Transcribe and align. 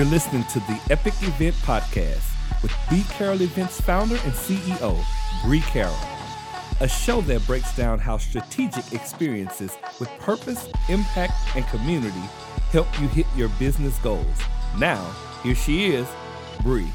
You're 0.00 0.08
listening 0.08 0.44
to 0.44 0.60
the 0.60 0.80
Epic 0.88 1.12
Event 1.20 1.54
Podcast 1.56 2.32
with 2.62 2.72
B 2.88 3.04
Carroll 3.10 3.42
Events 3.42 3.82
founder 3.82 4.14
and 4.14 4.32
CEO, 4.32 4.98
Bree 5.44 5.60
Carroll. 5.60 5.94
A 6.80 6.88
show 6.88 7.20
that 7.20 7.46
breaks 7.46 7.76
down 7.76 7.98
how 7.98 8.16
strategic 8.16 8.94
experiences 8.94 9.76
with 9.98 10.08
purpose, 10.18 10.70
impact, 10.88 11.34
and 11.54 11.66
community 11.66 12.22
help 12.72 12.86
you 12.98 13.08
hit 13.08 13.26
your 13.36 13.50
business 13.58 13.98
goals. 13.98 14.24
Now, 14.78 15.04
here 15.42 15.54
she 15.54 15.88
is, 15.90 16.08
Bree. 16.62 16.90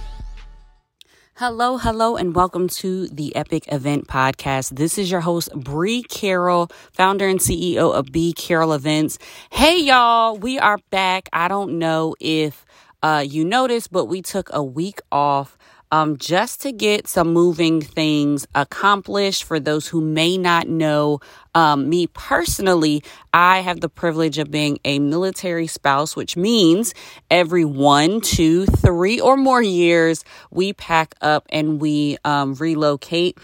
Hello, 1.35 1.77
hello, 1.77 2.15
and 2.15 2.33
welcome 2.33 2.69
to 2.69 3.07
the 3.09 3.35
Epic 3.35 3.65
Event 3.67 4.07
Podcast. 4.07 4.77
This 4.77 4.97
is 4.97 5.11
your 5.11 5.19
host, 5.19 5.53
Bree 5.53 6.01
Carroll, 6.01 6.71
founder 6.91 7.27
and 7.27 7.41
CEO 7.41 7.93
of 7.93 8.11
B 8.11 8.33
Carroll 8.33 8.73
Events. 8.73 9.19
Hey, 9.51 9.79
y'all, 9.79 10.37
we 10.37 10.57
are 10.57 10.79
back. 10.89 11.29
I 11.33 11.49
don't 11.49 11.77
know 11.77 12.15
if 12.19 12.65
uh, 13.05 13.19
you 13.19 13.45
noticed, 13.45 13.91
but 13.91 14.05
we 14.05 14.19
took 14.19 14.49
a 14.51 14.63
week 14.63 14.99
off 15.11 15.59
um, 15.91 16.17
just 16.17 16.59
to 16.63 16.71
get 16.71 17.07
some 17.07 17.31
moving 17.31 17.79
things 17.79 18.47
accomplished. 18.55 19.43
For 19.43 19.59
those 19.59 19.87
who 19.87 20.01
may 20.01 20.39
not 20.39 20.67
know, 20.67 21.19
um, 21.53 21.87
me 21.87 22.07
personally, 22.07 23.03
I 23.31 23.59
have 23.59 23.81
the 23.81 23.89
privilege 23.89 24.39
of 24.39 24.49
being 24.49 24.79
a 24.83 24.97
military 24.97 25.67
spouse, 25.67 26.15
which 26.15 26.35
means 26.35 26.95
every 27.29 27.63
one, 27.63 28.21
two, 28.21 28.65
three, 28.65 29.19
or 29.19 29.37
more 29.37 29.61
years, 29.61 30.25
we 30.49 30.73
pack 30.73 31.13
up 31.21 31.45
and 31.49 31.79
we 31.79 32.17
um, 32.25 32.55
relocate. 32.55 33.37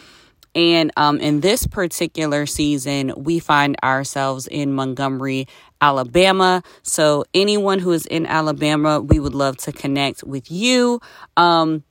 And 0.56 0.92
um, 0.98 1.20
in 1.20 1.42
this 1.42 1.68
particular 1.68 2.46
season, 2.48 3.14
we 3.16 3.38
find 3.38 3.78
ourselves 3.84 4.48
in 4.48 4.74
Montgomery, 4.74 5.48
Alabama. 5.82 6.64
So, 6.84 7.26
anyone 7.34 7.80
who 7.80 7.92
is 7.92 8.06
in 8.06 8.26
Alabama, 8.26 9.02
we 9.02 9.20
would 9.20 9.34
love 9.36 9.58
to 9.58 9.72
connect 9.72 10.24
with 10.24 10.52
you 10.52 11.02
um, 11.36 11.84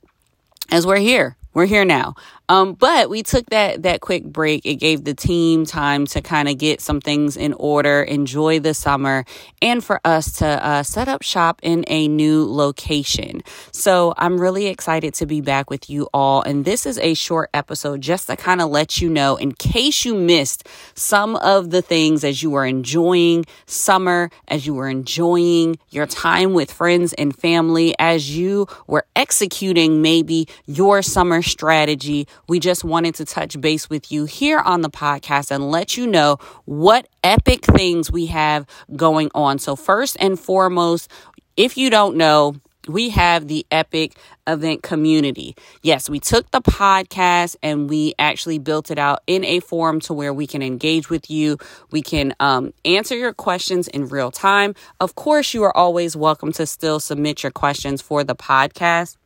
as 0.71 0.87
we're 0.87 0.97
here. 0.97 1.37
We're 1.53 1.65
here 1.65 1.83
now. 1.85 2.15
Um, 2.47 2.73
but 2.73 3.09
we 3.09 3.23
took 3.23 3.49
that 3.49 3.83
that 3.83 4.01
quick 4.01 4.25
break. 4.25 4.65
It 4.65 4.75
gave 4.75 5.05
the 5.05 5.13
team 5.13 5.65
time 5.65 6.05
to 6.07 6.21
kind 6.21 6.49
of 6.49 6.57
get 6.57 6.81
some 6.81 6.99
things 6.99 7.37
in 7.37 7.53
order, 7.53 8.03
enjoy 8.03 8.59
the 8.59 8.73
summer, 8.73 9.23
and 9.61 9.81
for 9.81 10.01
us 10.03 10.33
to 10.39 10.45
uh, 10.45 10.83
set 10.83 11.07
up 11.07 11.21
shop 11.21 11.61
in 11.63 11.85
a 11.87 12.09
new 12.09 12.43
location. 12.45 13.41
So 13.71 14.13
I'm 14.17 14.39
really 14.39 14.67
excited 14.67 15.13
to 15.15 15.25
be 15.25 15.39
back 15.39 15.69
with 15.69 15.89
you 15.89 16.09
all. 16.13 16.41
And 16.41 16.65
this 16.65 16.85
is 16.85 16.97
a 16.99 17.13
short 17.13 17.49
episode 17.53 18.01
just 18.01 18.27
to 18.27 18.35
kind 18.35 18.61
of 18.61 18.69
let 18.69 19.01
you 19.01 19.09
know, 19.09 19.37
in 19.37 19.53
case 19.53 20.03
you 20.03 20.13
missed 20.13 20.67
some 20.93 21.37
of 21.37 21.71
the 21.71 21.81
things 21.81 22.25
as 22.25 22.43
you 22.43 22.49
were 22.49 22.65
enjoying 22.65 23.45
summer, 23.65 24.29
as 24.49 24.67
you 24.67 24.73
were 24.73 24.89
enjoying 24.89 25.77
your 25.89 26.05
time 26.05 26.53
with 26.53 26.71
friends 26.71 27.13
and 27.13 27.33
family, 27.33 27.95
as 27.97 28.35
you 28.37 28.67
were 28.87 29.05
executing 29.15 30.01
maybe 30.01 30.49
your 30.65 31.01
summer 31.01 31.40
strategy 31.41 32.27
we 32.47 32.59
just 32.59 32.83
wanted 32.83 33.15
to 33.15 33.25
touch 33.25 33.59
base 33.59 33.89
with 33.89 34.11
you 34.11 34.25
here 34.25 34.59
on 34.59 34.81
the 34.81 34.89
podcast 34.89 35.51
and 35.51 35.69
let 35.71 35.97
you 35.97 36.07
know 36.07 36.37
what 36.65 37.07
epic 37.23 37.65
things 37.65 38.11
we 38.11 38.27
have 38.27 38.65
going 38.95 39.29
on. 39.33 39.59
So, 39.59 39.75
first 39.75 40.17
and 40.19 40.39
foremost, 40.39 41.09
if 41.57 41.77
you 41.77 41.89
don't 41.89 42.15
know, 42.17 42.55
we 42.87 43.09
have 43.11 43.47
the 43.47 43.65
epic 43.69 44.17
event 44.47 44.81
community. 44.81 45.55
Yes, 45.83 46.09
we 46.09 46.19
took 46.19 46.49
the 46.49 46.61
podcast 46.61 47.55
and 47.61 47.89
we 47.89 48.15
actually 48.17 48.57
built 48.57 48.89
it 48.89 48.97
out 48.97 49.21
in 49.27 49.45
a 49.45 49.59
form 49.59 49.99
to 50.01 50.13
where 50.13 50.33
we 50.33 50.47
can 50.47 50.63
engage 50.63 51.09
with 51.09 51.29
you. 51.29 51.57
We 51.91 52.01
can 52.01 52.33
um, 52.39 52.73
answer 52.83 53.15
your 53.15 53.33
questions 53.33 53.87
in 53.87 54.07
real 54.07 54.31
time. 54.31 54.73
Of 54.99 55.13
course, 55.13 55.53
you 55.53 55.63
are 55.63 55.75
always 55.77 56.15
welcome 56.15 56.51
to 56.53 56.65
still 56.65 56.99
submit 56.99 57.43
your 57.43 57.51
questions 57.51 58.01
for 58.01 58.23
the 58.23 58.35
podcast 58.35 59.17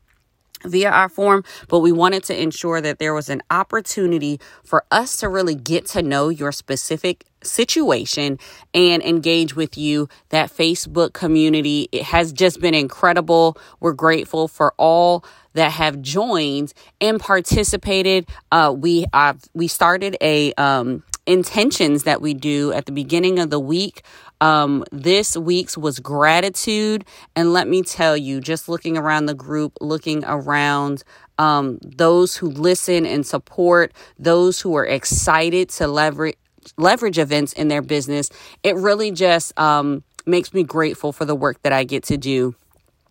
via 0.66 0.90
our 0.90 1.08
form, 1.08 1.44
but 1.68 1.80
we 1.80 1.92
wanted 1.92 2.24
to 2.24 2.40
ensure 2.40 2.80
that 2.80 2.98
there 2.98 3.14
was 3.14 3.28
an 3.28 3.42
opportunity 3.50 4.40
for 4.64 4.84
us 4.90 5.16
to 5.18 5.28
really 5.28 5.54
get 5.54 5.86
to 5.86 6.02
know 6.02 6.28
your 6.28 6.52
specific 6.52 7.24
situation 7.42 8.38
and 8.74 9.02
engage 9.02 9.54
with 9.54 9.78
you. 9.78 10.08
That 10.30 10.50
Facebook 10.50 11.12
community 11.12 11.88
it 11.92 12.02
has 12.04 12.32
just 12.32 12.60
been 12.60 12.74
incredible. 12.74 13.56
We're 13.80 13.92
grateful 13.92 14.48
for 14.48 14.74
all 14.76 15.24
that 15.54 15.72
have 15.72 16.02
joined 16.02 16.72
and 17.00 17.18
participated. 17.18 18.28
Uh, 18.52 18.74
we 18.76 19.06
uh, 19.12 19.34
we 19.54 19.68
started 19.68 20.16
a 20.20 20.52
um, 20.54 21.02
intentions 21.26 22.04
that 22.04 22.20
we 22.20 22.34
do 22.34 22.72
at 22.72 22.86
the 22.86 22.92
beginning 22.92 23.38
of 23.38 23.50
the 23.50 23.60
week 23.60 24.02
um, 24.40 24.84
this 24.92 25.36
week's 25.36 25.78
was 25.78 25.98
gratitude. 26.00 27.04
And 27.34 27.52
let 27.52 27.68
me 27.68 27.82
tell 27.82 28.16
you, 28.16 28.40
just 28.40 28.68
looking 28.68 28.96
around 28.96 29.26
the 29.26 29.34
group, 29.34 29.78
looking 29.80 30.24
around 30.24 31.02
um, 31.38 31.78
those 31.82 32.36
who 32.36 32.48
listen 32.48 33.06
and 33.06 33.26
support, 33.26 33.92
those 34.18 34.60
who 34.60 34.74
are 34.76 34.86
excited 34.86 35.68
to 35.70 35.86
leverage 35.86 36.36
leverage 36.76 37.16
events 37.18 37.52
in 37.52 37.68
their 37.68 37.82
business, 37.82 38.28
it 38.64 38.74
really 38.74 39.12
just 39.12 39.56
um, 39.58 40.02
makes 40.26 40.52
me 40.52 40.64
grateful 40.64 41.12
for 41.12 41.24
the 41.24 41.34
work 41.34 41.62
that 41.62 41.72
I 41.72 41.84
get 41.84 42.02
to 42.04 42.16
do 42.16 42.56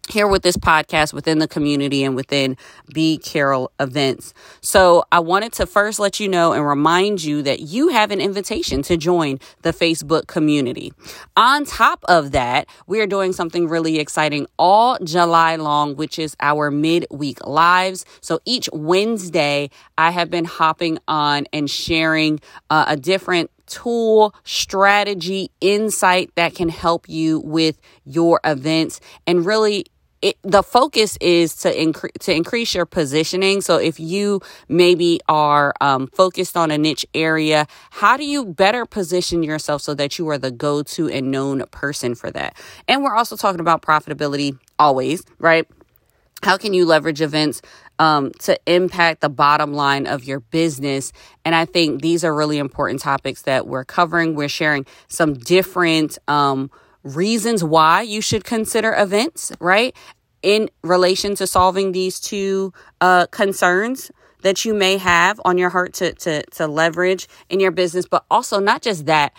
here 0.10 0.28
with 0.28 0.44
this 0.44 0.58
podcast 0.58 1.14
within 1.14 1.40
the 1.40 1.48
community 1.48 2.04
and 2.04 2.16
within 2.16 2.58
B 2.94 3.18
Carroll 3.18 3.72
events. 3.80 4.34
So 4.62 5.04
I 5.12 5.20
wanted 5.20 5.54
to 5.54 5.66
first 5.66 6.00
let 6.00 6.20
you 6.20 6.28
know 6.28 6.54
and 6.54 6.66
remind 6.66 7.24
you 7.24 7.42
that 7.42 7.62
you 7.62 7.90
have 7.90 8.12
an 8.12 8.22
invitation 8.22 8.82
to 8.84 8.98
join 8.98 9.40
the 9.64 9.74
Facebook 9.74 10.28
community. 10.28 10.94
On 11.36 11.66
top 11.66 12.04
of 12.08 12.32
that, 12.32 12.68
we 12.88 13.02
are 13.02 13.08
doing 13.08 13.34
something 13.34 13.68
really 13.68 14.00
exciting 14.00 14.48
all 14.60 14.98
July 15.04 15.56
long, 15.56 15.96
which 15.96 16.20
is 16.20 16.36
our 16.40 16.70
midweek 16.70 17.46
lives. 17.46 18.06
So 18.22 18.40
each 18.46 18.70
Wednesday, 18.72 19.70
I 19.98 20.12
have 20.12 20.30
been 20.30 20.46
hopping 20.46 21.00
on 21.08 21.46
and 21.52 21.70
sharing 21.70 22.40
uh, 22.70 22.86
a 22.88 22.96
different 22.96 23.50
tool, 23.68 24.36
strategy, 24.44 25.50
insight 25.62 26.30
that 26.36 26.54
can 26.54 26.70
help 26.70 27.10
you 27.10 27.40
with 27.40 27.80
your 28.06 28.40
events 28.44 29.00
and 29.26 29.46
really 29.46 29.86
it, 30.26 30.38
the 30.42 30.64
focus 30.64 31.20
is 31.22 31.56
to 31.58 31.82
increase 31.82 32.14
to 32.22 32.34
increase 32.34 32.74
your 32.74 32.88
positioning. 32.88 33.62
So 33.62 33.78
if 33.78 34.00
you 34.00 34.42
maybe 34.68 35.20
are 35.30 35.72
um, 35.82 36.08
focused 36.08 36.58
on 36.58 36.72
a 36.72 36.80
niche 36.80 37.06
area, 37.14 37.68
how 37.92 38.18
do 38.18 38.26
you 38.26 38.44
better 38.44 38.88
position 38.88 39.44
yourself 39.44 39.84
so 39.84 39.94
that 39.94 40.18
you 40.18 40.28
are 40.30 40.40
the 40.40 40.50
go 40.50 40.82
to 40.82 41.10
and 41.10 41.30
known 41.30 41.64
person 41.70 42.16
for 42.16 42.32
that? 42.32 42.58
And 42.88 43.04
we're 43.04 43.16
also 43.16 43.36
talking 43.36 43.60
about 43.60 43.84
profitability 43.84 44.58
always, 44.80 45.24
right? 45.38 45.68
How 46.42 46.58
can 46.58 46.74
you 46.74 46.86
leverage 46.88 47.22
events 47.22 47.62
um, 48.00 48.32
to 48.40 48.60
impact 48.66 49.22
the 49.22 49.30
bottom 49.30 49.74
line 49.74 50.08
of 50.08 50.24
your 50.24 50.40
business? 50.40 51.12
And 51.46 51.54
I 51.54 51.66
think 51.66 52.02
these 52.02 52.24
are 52.24 52.34
really 52.34 52.58
important 52.58 53.00
topics 53.00 53.44
that 53.44 53.68
we're 53.68 53.86
covering. 53.86 54.34
We're 54.34 54.50
sharing 54.50 54.88
some 55.08 55.36
different 55.36 56.18
um, 56.28 56.72
reasons 57.06 57.64
why 57.64 58.02
you 58.02 58.20
should 58.20 58.44
consider 58.44 58.94
events, 58.98 59.52
right? 59.60 59.96
In 60.46 60.70
relation 60.84 61.34
to 61.38 61.48
solving 61.48 61.92
these 61.92 62.20
two 62.20 62.72
uh, 63.02 63.26
concerns 63.32 64.12
that 64.44 64.64
you 64.64 64.76
may 64.76 64.98
have 64.98 65.42
on 65.44 65.58
your 65.58 65.72
heart 65.72 65.94
to, 65.96 66.14
to, 66.14 66.44
to 66.52 66.68
leverage 66.68 67.28
in 67.50 67.60
your 67.60 67.72
business, 67.72 68.06
but 68.06 68.26
also 68.30 68.60
not 68.60 68.84
just 68.84 69.08
that, 69.08 69.34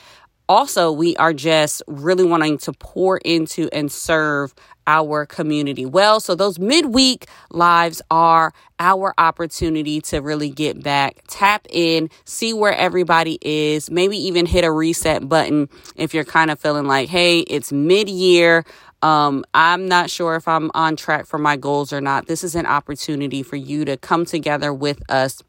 also 0.49 0.91
we 0.91 1.15
are 1.17 1.33
just 1.33 1.81
really 1.87 2.25
wanting 2.25 2.59
to 2.59 2.73
pour 2.73 3.19
into 3.19 3.69
and 3.73 3.93
serve 3.93 4.53
our 4.89 5.27
community 5.27 5.85
well. 5.85 6.21
So 6.21 6.35
those 6.35 6.59
midweek 6.59 7.27
lives 7.51 8.03
are 8.11 8.53
our 8.79 9.15
opportunity 9.19 10.01
to 10.03 10.21
really 10.21 10.51
get 10.51 10.83
back, 10.83 11.23
tap 11.29 11.67
in, 11.71 12.11
see 12.25 12.53
where 12.53 12.75
everybody 12.75 13.39
is, 13.43 13.91
maybe 13.91 14.17
even 14.17 14.47
hit 14.47 14.65
a 14.65 14.71
reset 14.71 15.29
button 15.29 15.69
if 15.97 16.15
you're 16.15 16.25
kind 16.25 16.51
of 16.51 16.61
feeling 16.61 16.87
like, 16.87 17.09
hey, 17.09 17.41
it's 17.41 17.73
mid 17.73 18.09
year. 18.09 18.65
Um, 19.03 19.45
I'm 19.55 19.89
not 19.89 20.11
sure 20.11 20.37
if 20.37 20.49
I'm 20.49 20.71
on 20.75 20.97
track 20.97 21.27
for 21.27 21.39
my 21.39 21.57
goals 21.57 21.93
or 21.93 22.01
not. 22.01 22.27
This 22.27 22.43
is 22.43 22.55
an 22.55 22.67
opportunity 22.67 23.43
for 23.43 23.57
you 23.57 23.85
to 23.85 23.97
come 23.97 24.25
together 24.25 24.73
with 24.73 25.03
us 25.11 25.43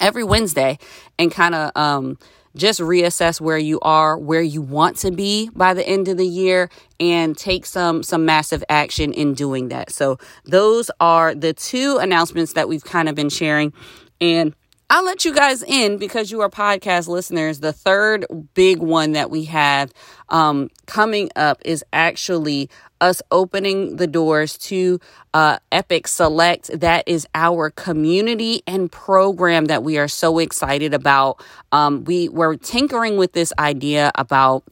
every 0.00 0.24
Wednesday 0.24 0.78
and 1.18 1.30
kind 1.30 1.54
of 1.54 1.72
um, 1.76 2.18
just 2.56 2.80
reassess 2.80 3.40
where 3.40 3.58
you 3.58 3.78
are, 3.80 4.16
where 4.16 4.42
you 4.42 4.62
want 4.62 4.96
to 4.98 5.10
be 5.10 5.50
by 5.54 5.74
the 5.74 5.86
end 5.86 6.08
of 6.08 6.16
the 6.16 6.26
year 6.26 6.70
and 7.00 7.36
take 7.36 7.66
some 7.66 8.02
some 8.02 8.24
massive 8.24 8.64
action 8.68 9.12
in 9.12 9.34
doing 9.34 9.68
that. 9.68 9.90
So 9.90 10.18
those 10.44 10.90
are 11.00 11.34
the 11.34 11.52
two 11.52 11.98
announcements 11.98 12.54
that 12.54 12.68
we've 12.68 12.84
kind 12.84 13.08
of 13.08 13.14
been 13.14 13.30
sharing 13.30 13.72
and 14.20 14.54
I'll 14.90 15.04
let 15.04 15.26
you 15.26 15.34
guys 15.34 15.62
in 15.62 15.98
because 15.98 16.30
you 16.30 16.40
are 16.40 16.48
podcast 16.48 17.08
listeners. 17.08 17.60
The 17.60 17.74
third 17.74 18.24
big 18.54 18.78
one 18.78 19.12
that 19.12 19.30
we 19.30 19.44
have 19.44 19.92
um, 20.30 20.70
coming 20.86 21.28
up 21.36 21.60
is 21.62 21.84
actually 21.92 22.70
us 22.98 23.20
opening 23.30 23.96
the 23.96 24.06
doors 24.06 24.56
to 24.58 24.98
uh, 25.34 25.58
Epic 25.70 26.08
Select. 26.08 26.70
That 26.80 27.04
is 27.06 27.26
our 27.34 27.68
community 27.68 28.62
and 28.66 28.90
program 28.90 29.66
that 29.66 29.82
we 29.82 29.98
are 29.98 30.08
so 30.08 30.38
excited 30.38 30.94
about. 30.94 31.44
Um, 31.70 32.04
we 32.04 32.30
were 32.30 32.56
tinkering 32.56 33.18
with 33.18 33.34
this 33.34 33.52
idea 33.58 34.10
about 34.14 34.64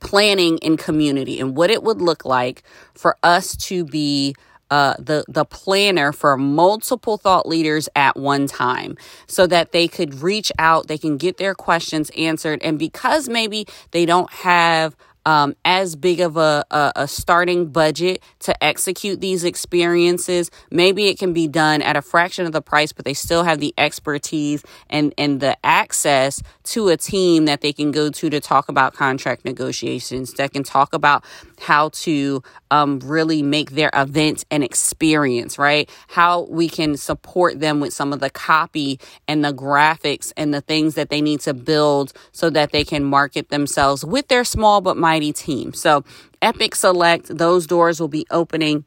planning 0.00 0.58
in 0.58 0.76
community 0.76 1.38
and 1.38 1.56
what 1.56 1.70
it 1.70 1.84
would 1.84 2.00
look 2.02 2.24
like 2.24 2.64
for 2.94 3.16
us 3.22 3.56
to 3.56 3.84
be 3.84 4.34
uh, 4.70 4.94
the 4.98 5.24
the 5.28 5.44
planner 5.44 6.12
for 6.12 6.36
multiple 6.36 7.16
thought 7.16 7.48
leaders 7.48 7.88
at 7.96 8.16
one 8.16 8.46
time 8.46 8.96
so 9.26 9.46
that 9.46 9.72
they 9.72 9.88
could 9.88 10.22
reach 10.22 10.52
out 10.58 10.86
they 10.88 10.98
can 10.98 11.16
get 11.16 11.38
their 11.38 11.54
questions 11.54 12.10
answered 12.16 12.60
and 12.62 12.78
because 12.78 13.28
maybe 13.28 13.66
they 13.92 14.04
don't 14.04 14.32
have 14.32 14.96
um, 15.28 15.54
as 15.62 15.94
big 15.94 16.20
of 16.20 16.38
a, 16.38 16.64
a, 16.70 16.92
a 16.96 17.08
starting 17.08 17.66
budget 17.66 18.22
to 18.40 18.64
execute 18.64 19.20
these 19.20 19.44
experiences. 19.44 20.50
Maybe 20.70 21.08
it 21.08 21.18
can 21.18 21.34
be 21.34 21.46
done 21.46 21.82
at 21.82 21.96
a 21.96 22.02
fraction 22.02 22.46
of 22.46 22.52
the 22.52 22.62
price, 22.62 22.92
but 22.92 23.04
they 23.04 23.12
still 23.12 23.44
have 23.44 23.60
the 23.60 23.74
expertise 23.76 24.64
and, 24.88 25.12
and 25.18 25.40
the 25.40 25.58
access 25.62 26.42
to 26.64 26.88
a 26.88 26.96
team 26.96 27.44
that 27.44 27.60
they 27.60 27.74
can 27.74 27.90
go 27.90 28.08
to 28.08 28.30
to 28.30 28.40
talk 28.40 28.70
about 28.70 28.94
contract 28.94 29.44
negotiations, 29.44 30.32
that 30.34 30.54
can 30.54 30.62
talk 30.62 30.94
about 30.94 31.22
how 31.60 31.90
to 31.90 32.42
um, 32.70 33.00
really 33.00 33.42
make 33.42 33.72
their 33.72 33.90
event 33.94 34.44
an 34.50 34.62
experience, 34.62 35.58
right? 35.58 35.88
How 36.08 36.42
we 36.42 36.68
can 36.68 36.96
support 36.96 37.60
them 37.60 37.80
with 37.80 37.92
some 37.92 38.12
of 38.12 38.20
the 38.20 38.30
copy 38.30 39.00
and 39.26 39.44
the 39.44 39.52
graphics 39.52 40.32
and 40.36 40.52
the 40.52 40.60
things 40.60 40.94
that 40.94 41.10
they 41.10 41.20
need 41.20 41.40
to 41.40 41.54
build 41.54 42.12
so 42.32 42.50
that 42.50 42.72
they 42.72 42.84
can 42.84 43.04
market 43.04 43.48
themselves 43.48 44.04
with 44.04 44.28
their 44.28 44.44
small 44.44 44.80
but 44.80 44.96
mighty 44.96 45.32
team. 45.32 45.72
So, 45.72 46.04
Epic 46.40 46.76
Select, 46.76 47.36
those 47.36 47.66
doors 47.66 48.00
will 48.00 48.08
be 48.08 48.26
opening 48.30 48.84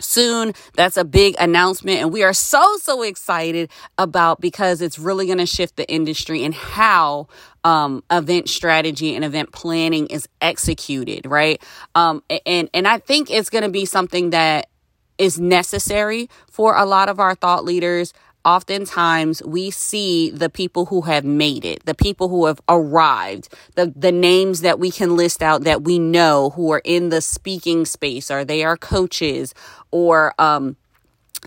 soon. 0.00 0.52
That's 0.74 0.96
a 0.96 1.04
big 1.04 1.36
announcement. 1.38 2.00
And 2.00 2.12
we 2.12 2.22
are 2.22 2.32
so, 2.32 2.76
so 2.78 3.02
excited 3.02 3.70
about 3.98 4.40
because 4.40 4.80
it's 4.80 4.98
really 4.98 5.26
going 5.26 5.38
to 5.38 5.46
shift 5.46 5.76
the 5.76 5.88
industry 5.90 6.44
and 6.44 6.54
how 6.54 7.28
um, 7.64 8.02
event 8.10 8.48
strategy 8.48 9.14
and 9.14 9.24
event 9.24 9.52
planning 9.52 10.06
is 10.06 10.28
executed, 10.40 11.26
right? 11.26 11.62
Um, 11.94 12.22
and, 12.46 12.70
and 12.72 12.86
I 12.86 12.98
think 12.98 13.30
it's 13.30 13.50
going 13.50 13.64
to 13.64 13.70
be 13.70 13.84
something 13.84 14.30
that 14.30 14.68
is 15.18 15.40
necessary 15.40 16.28
for 16.50 16.76
a 16.76 16.84
lot 16.84 17.08
of 17.08 17.18
our 17.18 17.34
thought 17.34 17.64
leaders 17.64 18.12
oftentimes 18.46 19.42
we 19.42 19.70
see 19.70 20.30
the 20.30 20.48
people 20.48 20.86
who 20.86 21.02
have 21.02 21.24
made 21.24 21.64
it, 21.64 21.84
the 21.84 21.94
people 21.94 22.28
who 22.28 22.46
have 22.46 22.60
arrived, 22.68 23.52
the, 23.74 23.92
the 23.96 24.12
names 24.12 24.60
that 24.60 24.78
we 24.78 24.90
can 24.90 25.16
list 25.16 25.42
out 25.42 25.64
that 25.64 25.82
we 25.82 25.98
know 25.98 26.50
who 26.50 26.70
are 26.70 26.82
in 26.84 27.08
the 27.08 27.20
speaking 27.20 27.84
space, 27.84 28.30
or 28.30 28.44
they 28.44 28.62
are 28.62 28.76
coaches, 28.76 29.52
or 29.96 30.34
um, 30.38 30.76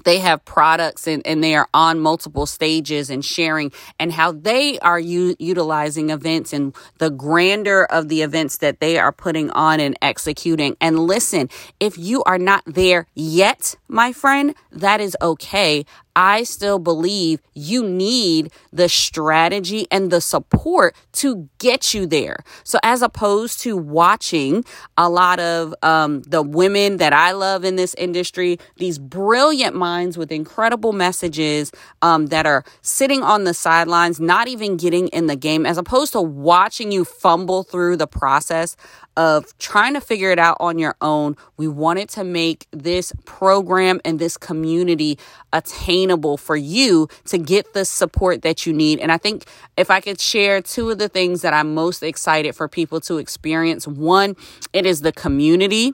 they 0.06 0.18
have 0.18 0.44
products 0.44 1.08
and, 1.08 1.22
and 1.28 1.44
they 1.44 1.54
are 1.54 1.70
on 1.72 2.00
multiple 2.00 2.48
stages 2.48 3.12
and 3.12 3.24
sharing 3.24 3.72
and 4.00 4.12
how 4.12 4.32
they 4.32 4.80
are 4.80 5.00
u- 5.00 5.36
utilizing 5.38 6.10
events 6.10 6.52
and 6.52 6.76
the 6.98 7.12
grandeur 7.12 7.84
of 7.92 8.08
the 8.10 8.24
events 8.24 8.58
that 8.58 8.80
they 8.80 8.98
are 8.98 9.12
putting 9.12 9.52
on 9.52 9.80
and 9.80 9.96
executing. 10.02 10.76
And 10.82 10.98
listen, 11.00 11.48
if 11.80 11.96
you 11.96 12.24
are 12.24 12.40
not 12.40 12.64
there 12.66 13.06
yet, 13.14 13.76
my 13.88 14.12
friend, 14.14 14.56
that 14.72 15.00
is 15.00 15.16
okay. 15.22 15.86
I 16.16 16.44
still 16.44 16.80
believe 16.80 17.42
you 17.54 17.88
need 17.88 18.52
the 18.74 18.90
strategy 18.90 19.88
and 19.92 20.12
the 20.12 20.22
support 20.22 20.96
to 21.14 21.50
get 21.60 21.94
you 21.94 22.06
there. 22.06 22.38
So, 22.64 22.80
as 22.84 23.02
opposed 23.02 23.62
to 23.62 23.78
watching 23.78 24.66
a 24.98 25.10
lot 25.10 25.40
of 25.40 25.74
um, 25.82 26.22
the 26.24 26.42
women 26.42 26.98
that 26.98 27.14
I 27.14 27.32
love 27.32 27.64
in 27.64 27.76
this 27.76 27.94
industry, 27.96 28.60
these 28.78 28.98
brilliant 28.98 29.76
minds 29.76 30.18
with 30.18 30.32
incredible 30.32 30.94
messages 30.94 31.72
um, 32.02 32.28
that 32.28 32.46
are 32.46 32.64
sitting 32.82 33.24
on 33.24 33.44
the 33.44 33.54
sidelines, 33.54 34.20
not 34.20 34.48
even 34.48 34.78
getting 34.78 35.08
in 35.10 35.28
the 35.28 35.36
game, 35.36 35.66
as 35.66 35.78
opposed 35.78 36.14
to 36.14 36.22
watching 36.22 36.92
you 36.92 37.06
fumble 37.06 37.64
through 37.64 37.98
the 37.98 38.08
process 38.08 38.76
of 39.18 39.58
trying 39.58 39.94
to 39.94 40.02
figure 40.02 40.32
it 40.32 40.40
out 40.40 40.56
on 40.62 40.80
your 40.80 40.96
own. 41.02 41.36
We 41.58 41.68
wanted 41.68 42.08
to 42.10 42.24
make 42.24 42.68
this 42.72 43.12
program 43.26 44.00
and 44.06 44.18
this 44.18 44.38
community 44.38 45.20
attainable 45.52 46.09
for 46.38 46.56
you 46.56 47.08
to 47.26 47.38
get 47.38 47.74
the 47.74 47.86
support 47.86 48.42
that 48.42 48.66
you 48.66 48.74
need. 48.74 49.00
And 49.00 49.12
I 49.12 49.18
think 49.18 49.46
if 49.78 49.90
I 49.92 50.02
could 50.02 50.20
share 50.20 50.62
two 50.62 50.90
of 50.90 51.00
the 51.00 51.10
things 51.10 51.42
that 51.42 51.54
I'm 51.54 51.74
most 51.74 52.04
excited 52.04 52.56
for 52.56 52.68
people 52.68 53.00
to 53.02 53.18
experience, 53.18 53.88
one, 53.88 54.36
it 54.74 54.86
is 54.86 55.02
the 55.02 55.12
community 55.12 55.94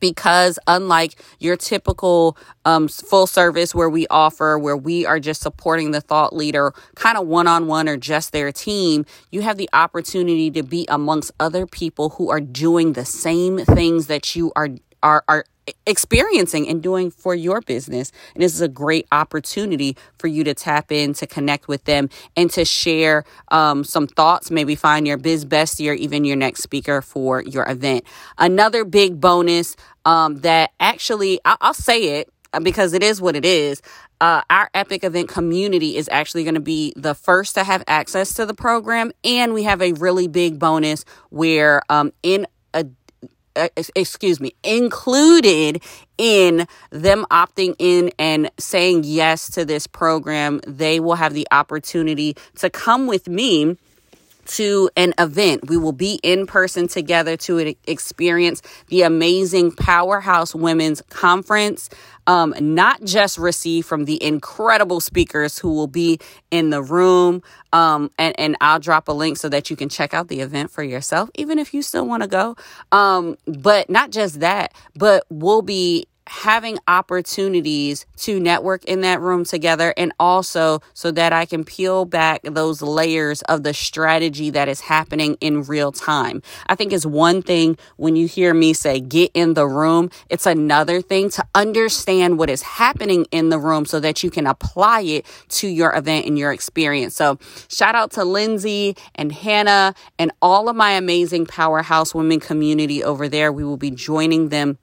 because 0.00 0.58
unlike 0.66 1.20
your 1.38 1.56
typical 1.56 2.36
um, 2.64 2.88
full 2.88 3.26
service 3.26 3.74
where 3.74 3.90
we 3.90 4.06
offer 4.08 4.58
where 4.58 4.76
we 4.76 5.04
are 5.06 5.20
just 5.20 5.42
supporting 5.42 5.90
the 5.90 6.00
thought 6.00 6.34
leader 6.34 6.72
kind 6.94 7.18
of 7.18 7.26
one-on-one 7.26 7.88
or 7.88 7.96
just 7.96 8.32
their 8.32 8.52
team 8.52 9.04
you 9.30 9.42
have 9.42 9.56
the 9.56 9.68
opportunity 9.72 10.50
to 10.50 10.62
be 10.62 10.86
amongst 10.88 11.30
other 11.38 11.66
people 11.66 12.10
who 12.10 12.30
are 12.30 12.40
doing 12.40 12.94
the 12.94 13.04
same 13.04 13.58
things 13.58 14.06
that 14.06 14.34
you 14.34 14.52
are 14.56 14.68
are, 15.02 15.24
are 15.28 15.44
experiencing 15.86 16.68
and 16.68 16.82
doing 16.82 17.10
for 17.10 17.34
your 17.34 17.60
business. 17.60 18.12
And 18.34 18.42
this 18.42 18.54
is 18.54 18.60
a 18.60 18.68
great 18.68 19.06
opportunity 19.12 19.96
for 20.18 20.26
you 20.26 20.44
to 20.44 20.54
tap 20.54 20.90
in, 20.90 21.14
to 21.14 21.26
connect 21.26 21.68
with 21.68 21.84
them, 21.84 22.08
and 22.36 22.50
to 22.52 22.64
share 22.64 23.24
um, 23.48 23.84
some 23.84 24.06
thoughts, 24.06 24.50
maybe 24.50 24.74
find 24.74 25.06
your 25.06 25.16
biz 25.16 25.44
bestie 25.44 25.88
or 25.90 25.94
even 25.94 26.24
your 26.24 26.36
next 26.36 26.62
speaker 26.62 27.02
for 27.02 27.42
your 27.42 27.68
event. 27.68 28.04
Another 28.38 28.84
big 28.84 29.20
bonus 29.20 29.76
um, 30.04 30.36
that 30.40 30.70
actually, 30.80 31.40
I- 31.44 31.56
I'll 31.60 31.74
say 31.74 32.20
it 32.20 32.28
uh, 32.52 32.60
because 32.60 32.92
it 32.92 33.02
is 33.02 33.20
what 33.20 33.36
it 33.36 33.44
is. 33.44 33.82
Uh, 34.20 34.42
our 34.50 34.68
epic 34.74 35.02
event 35.02 35.28
community 35.28 35.96
is 35.96 36.08
actually 36.12 36.44
going 36.44 36.54
to 36.54 36.60
be 36.60 36.92
the 36.94 37.14
first 37.14 37.54
to 37.54 37.64
have 37.64 37.82
access 37.86 38.34
to 38.34 38.44
the 38.44 38.52
program 38.52 39.12
and 39.24 39.54
we 39.54 39.62
have 39.62 39.80
a 39.80 39.92
really 39.94 40.28
big 40.28 40.58
bonus 40.58 41.06
where 41.30 41.80
um, 41.88 42.12
in 42.22 42.46
a 42.74 42.84
excuse 43.94 44.40
me, 44.40 44.52
included 44.62 45.82
in 46.18 46.66
them 46.90 47.26
opting 47.30 47.74
in 47.78 48.10
and 48.18 48.50
saying 48.58 49.02
yes 49.04 49.50
to 49.52 49.64
this 49.64 49.86
program, 49.86 50.60
they 50.66 51.00
will 51.00 51.14
have 51.14 51.34
the 51.34 51.46
opportunity 51.50 52.36
to 52.56 52.70
come 52.70 53.06
with 53.06 53.28
me 53.28 53.76
to 54.46 54.90
an 54.96 55.14
event. 55.18 55.68
We 55.68 55.76
will 55.76 55.92
be 55.92 56.18
in 56.22 56.46
person 56.46 56.88
together 56.88 57.36
to 57.38 57.74
experience 57.86 58.62
the 58.88 59.02
amazing 59.02 59.72
Powerhouse 59.72 60.54
Women's 60.54 61.02
Conference. 61.02 61.88
Um, 62.30 62.54
not 62.60 63.02
just 63.02 63.38
receive 63.38 63.84
from 63.86 64.04
the 64.04 64.22
incredible 64.22 65.00
speakers 65.00 65.58
who 65.58 65.74
will 65.74 65.88
be 65.88 66.20
in 66.52 66.70
the 66.70 66.80
room. 66.80 67.42
Um, 67.72 68.12
and, 68.18 68.38
and 68.38 68.56
I'll 68.60 68.78
drop 68.78 69.08
a 69.08 69.12
link 69.12 69.36
so 69.36 69.48
that 69.48 69.68
you 69.68 69.74
can 69.74 69.88
check 69.88 70.14
out 70.14 70.28
the 70.28 70.40
event 70.40 70.70
for 70.70 70.84
yourself, 70.84 71.28
even 71.34 71.58
if 71.58 71.74
you 71.74 71.82
still 71.82 72.06
want 72.06 72.22
to 72.22 72.28
go. 72.28 72.54
Um, 72.92 73.36
but 73.46 73.90
not 73.90 74.12
just 74.12 74.38
that, 74.40 74.72
but 74.94 75.24
we'll 75.28 75.62
be 75.62 76.06
having 76.26 76.78
opportunities 76.86 78.06
to 78.16 78.38
network 78.38 78.84
in 78.84 79.00
that 79.00 79.20
room 79.20 79.44
together 79.44 79.92
and 79.96 80.12
also 80.20 80.80
so 80.94 81.10
that 81.10 81.32
I 81.32 81.44
can 81.46 81.64
peel 81.64 82.04
back 82.04 82.42
those 82.44 82.82
layers 82.82 83.42
of 83.42 83.62
the 83.62 83.74
strategy 83.74 84.50
that 84.50 84.68
is 84.68 84.80
happening 84.80 85.36
in 85.40 85.62
real 85.62 85.92
time. 85.92 86.42
I 86.66 86.74
think 86.74 86.92
it's 86.92 87.06
one 87.06 87.42
thing 87.42 87.76
when 87.96 88.16
you 88.16 88.26
hear 88.26 88.54
me 88.54 88.72
say 88.72 89.00
get 89.00 89.30
in 89.34 89.54
the 89.54 89.66
room, 89.66 90.10
it's 90.28 90.46
another 90.46 91.00
thing 91.02 91.30
to 91.30 91.44
understand 91.54 92.38
what 92.38 92.50
is 92.50 92.62
happening 92.62 93.26
in 93.30 93.48
the 93.48 93.58
room 93.58 93.84
so 93.84 94.00
that 94.00 94.22
you 94.22 94.30
can 94.30 94.46
apply 94.46 95.00
it 95.02 95.26
to 95.48 95.68
your 95.68 95.94
event 95.96 96.26
and 96.26 96.38
your 96.38 96.52
experience. 96.52 97.16
So, 97.16 97.38
shout 97.68 97.94
out 97.94 98.12
to 98.12 98.24
Lindsay 98.24 98.96
and 99.14 99.32
Hannah 99.32 99.94
and 100.18 100.32
all 100.40 100.68
of 100.68 100.76
my 100.76 100.92
amazing 100.92 101.46
powerhouse 101.46 102.14
women 102.14 102.40
community 102.40 103.02
over 103.02 103.28
there. 103.28 103.52
We 103.52 103.64
will 103.64 103.76
be 103.76 103.90
joining 103.90 104.50
them 104.50 104.78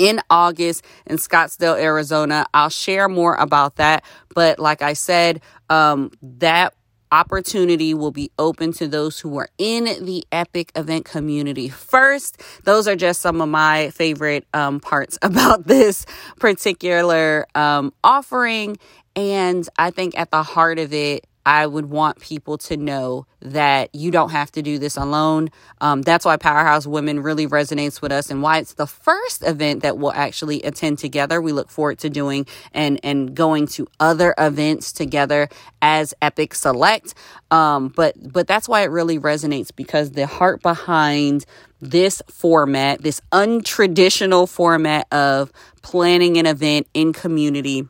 in 0.00 0.18
August 0.30 0.82
in 1.06 1.18
Scottsdale, 1.18 1.78
Arizona. 1.78 2.46
I'll 2.54 2.70
share 2.70 3.08
more 3.08 3.34
about 3.34 3.76
that. 3.76 4.02
But 4.34 4.58
like 4.58 4.80
I 4.80 4.94
said, 4.94 5.42
um, 5.68 6.10
that 6.22 6.74
opportunity 7.12 7.92
will 7.92 8.12
be 8.12 8.30
open 8.38 8.72
to 8.72 8.88
those 8.88 9.18
who 9.20 9.36
are 9.36 9.48
in 9.58 9.84
the 10.04 10.24
epic 10.30 10.70
event 10.76 11.04
community 11.04 11.68
first 11.68 12.40
those 12.62 12.86
are 12.86 12.94
just 12.94 13.20
some 13.20 13.40
of 13.40 13.48
my 13.48 13.90
favorite 13.90 14.46
um, 14.54 14.78
parts 14.78 15.18
about 15.22 15.66
this 15.66 16.06
particular 16.38 17.44
um, 17.56 17.92
offering 18.04 18.78
and 19.16 19.68
i 19.76 19.90
think 19.90 20.16
at 20.16 20.30
the 20.30 20.44
heart 20.44 20.78
of 20.78 20.92
it 20.92 21.26
I 21.44 21.66
would 21.66 21.86
want 21.86 22.20
people 22.20 22.58
to 22.58 22.76
know 22.76 23.26
that 23.40 23.94
you 23.94 24.10
don't 24.10 24.30
have 24.30 24.52
to 24.52 24.62
do 24.62 24.78
this 24.78 24.96
alone. 24.96 25.50
Um, 25.80 26.02
that's 26.02 26.24
why 26.24 26.36
Powerhouse 26.36 26.86
Women 26.86 27.20
really 27.20 27.46
resonates 27.46 28.02
with 28.02 28.12
us 28.12 28.30
and 28.30 28.42
why 28.42 28.58
it's 28.58 28.74
the 28.74 28.86
first 28.86 29.42
event 29.42 29.82
that 29.82 29.96
we'll 29.96 30.12
actually 30.12 30.62
attend 30.62 30.98
together. 30.98 31.40
We 31.40 31.52
look 31.52 31.70
forward 31.70 31.98
to 32.00 32.10
doing 32.10 32.46
and, 32.72 33.00
and 33.02 33.34
going 33.34 33.66
to 33.68 33.88
other 33.98 34.34
events 34.36 34.92
together 34.92 35.48
as 35.80 36.12
Epic 36.20 36.54
Select. 36.54 37.14
Um, 37.50 37.88
but, 37.88 38.14
but 38.20 38.46
that's 38.46 38.68
why 38.68 38.82
it 38.82 38.90
really 38.90 39.18
resonates 39.18 39.74
because 39.74 40.10
the 40.10 40.26
heart 40.26 40.62
behind 40.62 41.46
this 41.80 42.20
format, 42.28 43.02
this 43.02 43.22
untraditional 43.32 44.48
format 44.48 45.10
of 45.12 45.50
planning 45.82 46.36
an 46.36 46.46
event 46.46 46.86
in 46.92 47.12
community 47.12 47.88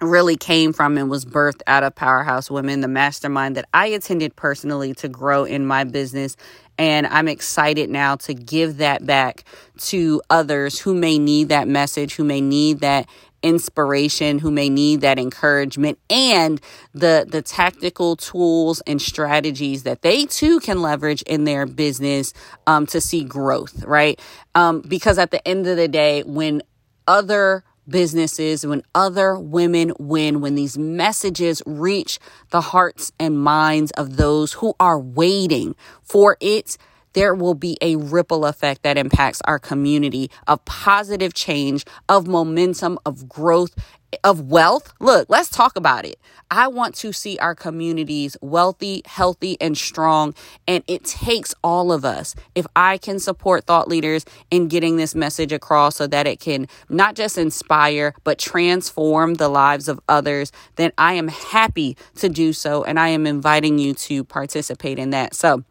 really 0.00 0.36
came 0.36 0.72
from 0.72 0.98
and 0.98 1.10
was 1.10 1.24
birthed 1.24 1.62
out 1.66 1.82
of 1.82 1.94
Powerhouse 1.94 2.50
Women, 2.50 2.80
the 2.80 2.88
mastermind 2.88 3.56
that 3.56 3.68
I 3.72 3.86
attended 3.86 4.36
personally 4.36 4.94
to 4.94 5.08
grow 5.08 5.44
in 5.44 5.66
my 5.66 5.84
business. 5.84 6.36
And 6.78 7.06
I'm 7.06 7.28
excited 7.28 7.88
now 7.88 8.16
to 8.16 8.34
give 8.34 8.78
that 8.78 9.06
back 9.06 9.44
to 9.78 10.20
others 10.28 10.78
who 10.78 10.94
may 10.94 11.18
need 11.18 11.48
that 11.48 11.68
message, 11.68 12.14
who 12.14 12.24
may 12.24 12.40
need 12.40 12.80
that 12.80 13.06
inspiration 13.42 14.40
who 14.40 14.50
may 14.50 14.68
need 14.68 15.02
that 15.02 15.18
encouragement 15.18 15.98
and 16.10 16.60
the 16.94 17.24
the 17.28 17.42
tactical 17.42 18.16
tools 18.16 18.82
and 18.86 19.00
strategies 19.00 19.84
that 19.84 20.02
they 20.02 20.24
too 20.26 20.58
can 20.58 20.82
leverage 20.82 21.22
in 21.22 21.44
their 21.44 21.66
business 21.66 22.32
um, 22.66 22.86
to 22.86 23.00
see 23.00 23.22
growth 23.22 23.84
right 23.84 24.20
um, 24.54 24.80
because 24.88 25.18
at 25.18 25.30
the 25.30 25.46
end 25.46 25.66
of 25.66 25.76
the 25.76 25.86
day 25.86 26.22
when 26.22 26.62
other 27.06 27.62
businesses, 27.88 28.66
when 28.66 28.82
other 28.94 29.38
women 29.38 29.92
win, 29.98 30.40
when 30.40 30.54
these 30.54 30.76
messages 30.78 31.62
reach 31.66 32.18
the 32.50 32.60
hearts 32.60 33.12
and 33.18 33.38
minds 33.38 33.90
of 33.92 34.16
those 34.16 34.54
who 34.54 34.74
are 34.80 34.98
waiting 34.98 35.74
for 36.02 36.36
it, 36.40 36.76
there 37.16 37.34
will 37.34 37.54
be 37.54 37.78
a 37.80 37.96
ripple 37.96 38.44
effect 38.44 38.82
that 38.82 38.98
impacts 38.98 39.40
our 39.46 39.58
community 39.58 40.30
of 40.46 40.62
positive 40.66 41.32
change, 41.32 41.82
of 42.10 42.28
momentum, 42.28 42.98
of 43.06 43.26
growth, 43.26 43.74
of 44.22 44.50
wealth. 44.50 44.92
Look, 45.00 45.30
let's 45.30 45.48
talk 45.48 45.76
about 45.76 46.04
it. 46.04 46.20
I 46.50 46.68
want 46.68 46.94
to 46.96 47.14
see 47.14 47.38
our 47.38 47.54
communities 47.54 48.36
wealthy, 48.42 49.00
healthy, 49.06 49.56
and 49.62 49.78
strong. 49.78 50.34
And 50.68 50.84
it 50.86 51.04
takes 51.04 51.54
all 51.64 51.90
of 51.90 52.04
us. 52.04 52.34
If 52.54 52.66
I 52.76 52.98
can 52.98 53.18
support 53.18 53.64
thought 53.64 53.88
leaders 53.88 54.26
in 54.50 54.68
getting 54.68 54.98
this 54.98 55.14
message 55.14 55.52
across 55.52 55.96
so 55.96 56.06
that 56.06 56.26
it 56.26 56.38
can 56.38 56.68
not 56.90 57.14
just 57.14 57.38
inspire, 57.38 58.14
but 58.24 58.38
transform 58.38 59.34
the 59.34 59.48
lives 59.48 59.88
of 59.88 60.00
others, 60.06 60.52
then 60.76 60.92
I 60.98 61.14
am 61.14 61.28
happy 61.28 61.96
to 62.16 62.28
do 62.28 62.52
so. 62.52 62.84
And 62.84 63.00
I 63.00 63.08
am 63.08 63.26
inviting 63.26 63.78
you 63.78 63.94
to 63.94 64.22
participate 64.22 64.98
in 64.98 65.10
that. 65.10 65.34
So, 65.34 65.64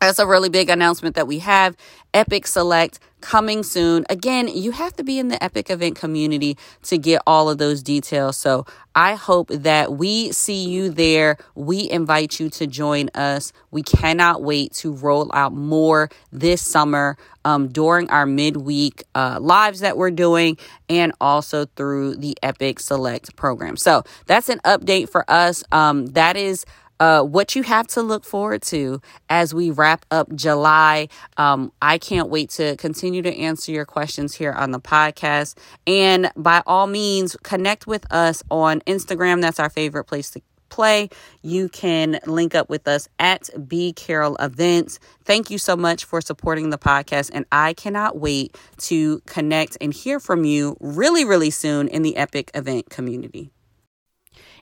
that's 0.00 0.18
a 0.18 0.26
really 0.26 0.48
big 0.48 0.68
announcement 0.68 1.16
that 1.16 1.26
we 1.26 1.38
have. 1.40 1.76
Epic 2.12 2.46
Select 2.46 2.98
coming 3.20 3.62
soon. 3.62 4.04
Again, 4.08 4.48
you 4.48 4.70
have 4.70 4.94
to 4.96 5.02
be 5.02 5.18
in 5.18 5.28
the 5.28 5.42
Epic 5.42 5.70
event 5.70 5.96
community 5.96 6.56
to 6.84 6.98
get 6.98 7.22
all 7.26 7.48
of 7.50 7.58
those 7.58 7.82
details. 7.82 8.36
So 8.36 8.66
I 8.94 9.14
hope 9.14 9.48
that 9.48 9.94
we 9.94 10.32
see 10.32 10.68
you 10.68 10.90
there. 10.90 11.38
We 11.54 11.90
invite 11.90 12.38
you 12.38 12.50
to 12.50 12.66
join 12.66 13.08
us. 13.14 13.52
We 13.70 13.82
cannot 13.82 14.42
wait 14.42 14.72
to 14.74 14.92
roll 14.92 15.30
out 15.34 15.52
more 15.52 16.10
this 16.30 16.62
summer 16.62 17.16
um, 17.44 17.68
during 17.68 18.08
our 18.10 18.26
midweek 18.26 19.02
uh, 19.14 19.38
lives 19.40 19.80
that 19.80 19.96
we're 19.96 20.10
doing 20.10 20.58
and 20.88 21.12
also 21.20 21.66
through 21.76 22.16
the 22.16 22.36
Epic 22.42 22.80
Select 22.80 23.34
program. 23.36 23.76
So 23.76 24.04
that's 24.26 24.48
an 24.48 24.60
update 24.64 25.08
for 25.08 25.28
us. 25.30 25.64
Um, 25.72 26.06
that 26.08 26.36
is 26.36 26.64
uh, 27.00 27.22
what 27.22 27.54
you 27.54 27.62
have 27.62 27.86
to 27.88 28.02
look 28.02 28.24
forward 28.24 28.62
to 28.62 29.00
as 29.28 29.54
we 29.54 29.70
wrap 29.70 30.04
up 30.10 30.34
July. 30.34 31.08
Um, 31.36 31.72
I 31.82 31.98
can't 31.98 32.28
wait 32.28 32.50
to 32.50 32.76
continue 32.76 33.22
to 33.22 33.34
answer 33.36 33.72
your 33.72 33.84
questions 33.84 34.34
here 34.34 34.52
on 34.52 34.70
the 34.70 34.80
podcast. 34.80 35.56
And 35.86 36.30
by 36.36 36.62
all 36.66 36.86
means, 36.86 37.36
connect 37.42 37.86
with 37.86 38.10
us 38.12 38.42
on 38.50 38.80
Instagram. 38.80 39.40
That's 39.40 39.60
our 39.60 39.70
favorite 39.70 40.04
place 40.04 40.30
to 40.32 40.40
play. 40.68 41.08
You 41.42 41.68
can 41.68 42.18
link 42.26 42.54
up 42.54 42.68
with 42.68 42.86
us 42.88 43.08
at 43.18 43.48
B 43.68 43.92
Carroll 43.92 44.36
Events. 44.36 44.98
Thank 45.24 45.50
you 45.50 45.58
so 45.58 45.76
much 45.76 46.04
for 46.04 46.20
supporting 46.20 46.70
the 46.70 46.78
podcast. 46.78 47.30
And 47.32 47.46
I 47.52 47.72
cannot 47.74 48.18
wait 48.18 48.56
to 48.78 49.20
connect 49.20 49.78
and 49.80 49.92
hear 49.92 50.20
from 50.20 50.44
you 50.44 50.76
really, 50.80 51.24
really 51.24 51.50
soon 51.50 51.88
in 51.88 52.02
the 52.02 52.16
Epic 52.16 52.50
event 52.54 52.90
community. 52.90 53.50